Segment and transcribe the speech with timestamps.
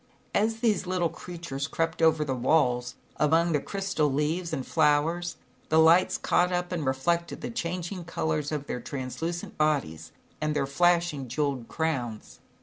[0.33, 5.37] As these little creatures crept over the walls, among the crystal leaves and flowers,
[5.69, 10.11] the lights caught up and reflected the changing colors of their translucent bodies,
[10.41, 12.39] and their flashing jewelled crowns.